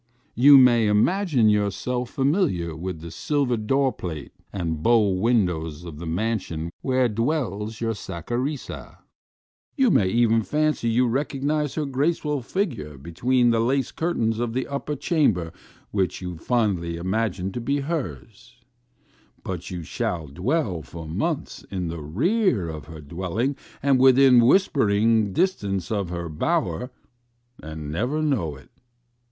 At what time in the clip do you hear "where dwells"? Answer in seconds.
6.81-7.79